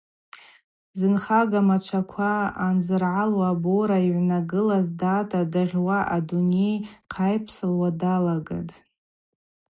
Зынхагамачваква 0.99 2.31
анзыргӏалуа 2.65 3.47
абора 3.53 3.97
йыгӏвнагылаз, 4.03 4.85
дада 4.99 5.41
дыгъьуа, 5.51 5.99
адунай 6.15 6.75
хъайпсалуа 7.13 7.89
далагатӏ. 7.99 8.73